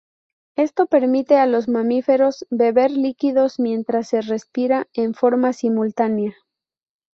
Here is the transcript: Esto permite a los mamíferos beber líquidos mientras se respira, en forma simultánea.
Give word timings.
Esto 0.55 0.87
permite 0.87 1.37
a 1.37 1.45
los 1.45 1.67
mamíferos 1.67 2.47
beber 2.49 2.89
líquidos 2.89 3.59
mientras 3.59 4.07
se 4.07 4.21
respira, 4.21 4.87
en 4.93 5.13
forma 5.13 5.53
simultánea. 5.53 6.35